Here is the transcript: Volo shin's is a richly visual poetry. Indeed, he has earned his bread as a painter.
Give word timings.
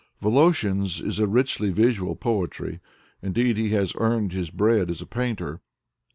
Volo 0.19 0.51
shin's 0.51 0.99
is 0.99 1.19
a 1.19 1.27
richly 1.27 1.69
visual 1.69 2.15
poetry. 2.15 2.79
Indeed, 3.21 3.55
he 3.57 3.69
has 3.73 3.93
earned 3.97 4.33
his 4.33 4.49
bread 4.49 4.89
as 4.89 5.03
a 5.03 5.05
painter. 5.05 5.61